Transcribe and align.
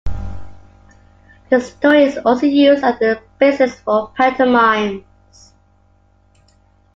The 1.51 1.59
story 1.61 2.05
is 2.05 2.17
also 2.25 2.47
used 2.47 2.83
as 2.83 2.99
a 3.03 3.21
basis 3.39 3.79
for 3.81 4.11
pantomimes. 4.17 5.03